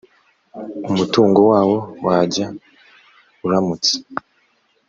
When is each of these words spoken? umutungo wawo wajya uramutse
umutungo 0.91 1.39
wawo 1.51 1.77
wajya 2.05 2.47
uramutse 3.45 3.93